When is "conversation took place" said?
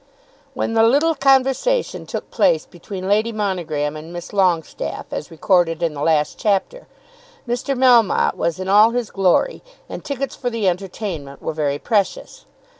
1.13-2.65